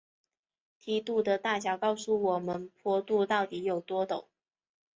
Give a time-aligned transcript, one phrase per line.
[0.79, 4.25] 梯度的大小告诉我们坡度到底有多陡。